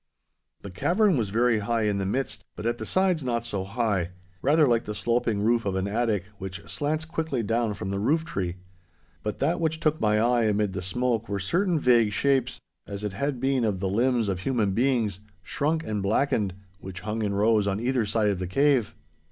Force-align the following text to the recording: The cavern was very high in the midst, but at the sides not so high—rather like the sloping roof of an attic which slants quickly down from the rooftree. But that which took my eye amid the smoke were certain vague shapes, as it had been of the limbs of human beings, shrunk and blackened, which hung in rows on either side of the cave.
The 0.63 0.71
cavern 0.71 1.15
was 1.15 1.29
very 1.29 1.59
high 1.59 1.83
in 1.83 1.99
the 1.99 2.07
midst, 2.07 2.43
but 2.55 2.65
at 2.65 2.79
the 2.79 2.87
sides 2.87 3.23
not 3.23 3.45
so 3.45 3.63
high—rather 3.63 4.65
like 4.67 4.85
the 4.85 4.95
sloping 4.95 5.43
roof 5.43 5.63
of 5.63 5.75
an 5.75 5.87
attic 5.87 6.23
which 6.39 6.67
slants 6.67 7.05
quickly 7.05 7.43
down 7.43 7.75
from 7.75 7.91
the 7.91 7.99
rooftree. 7.99 8.55
But 9.21 9.37
that 9.37 9.59
which 9.61 9.79
took 9.79 10.01
my 10.01 10.19
eye 10.19 10.45
amid 10.45 10.73
the 10.73 10.81
smoke 10.81 11.29
were 11.29 11.37
certain 11.37 11.77
vague 11.77 12.13
shapes, 12.13 12.59
as 12.87 13.03
it 13.03 13.13
had 13.13 13.39
been 13.39 13.63
of 13.63 13.79
the 13.79 13.89
limbs 13.89 14.27
of 14.27 14.39
human 14.39 14.71
beings, 14.71 15.19
shrunk 15.43 15.85
and 15.85 16.01
blackened, 16.01 16.55
which 16.79 17.01
hung 17.01 17.21
in 17.21 17.35
rows 17.35 17.67
on 17.67 17.79
either 17.79 18.07
side 18.07 18.31
of 18.31 18.39
the 18.39 18.47
cave. 18.47 18.95